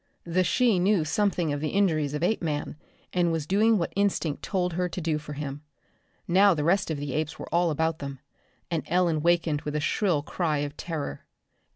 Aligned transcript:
The 0.23 0.43
she 0.43 0.79
knew 0.79 1.05
something 1.05 1.53
of 1.53 1.61
the 1.61 1.67
injuries 1.69 2.15
of 2.15 2.23
Apeman 2.23 2.75
and 3.13 3.31
was 3.31 3.45
doing 3.45 3.77
what 3.77 3.93
instinct 3.95 4.41
told 4.41 4.73
her 4.73 4.89
to 4.89 4.99
do 4.99 5.19
for 5.19 5.33
him. 5.33 5.61
Now 6.27 6.55
the 6.55 6.63
rest 6.63 6.89
of 6.89 6.97
the 6.97 7.13
apes 7.13 7.37
were 7.37 7.45
all 7.53 7.69
about 7.69 7.99
them 7.99 8.17
and 8.71 8.81
Ellen 8.87 9.21
wakened 9.21 9.61
with 9.61 9.75
a 9.75 9.79
shrill 9.79 10.23
cry 10.23 10.57
of 10.57 10.75
terror. 10.75 11.27